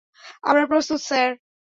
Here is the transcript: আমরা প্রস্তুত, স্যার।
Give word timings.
আমরা 0.43 0.63
প্রস্তুত, 0.67 0.99
স্যার। 1.01 1.29